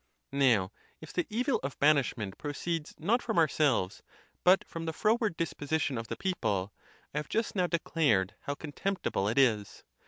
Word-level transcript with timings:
Now, 0.33 0.71
if 0.99 1.13
the 1.13 1.27
evil 1.29 1.59
of 1.61 1.77
ban 1.77 1.97
ishment 1.97 2.39
proceeds 2.39 2.95
not 2.97 3.21
from 3.21 3.37
ourselves, 3.37 4.01
but 4.43 4.63
from 4.67 4.85
the 4.85 4.93
froward 4.93 5.37
disposition 5.37 5.95
of 5.95 6.07
the 6.07 6.17
people, 6.17 6.73
I 7.13 7.19
have 7.19 7.29
just 7.29 7.55
now 7.55 7.67
declared 7.67 8.33
how 8.45 8.55
contemptible 8.55 9.27
it 9.27 9.37
is. 9.37 9.83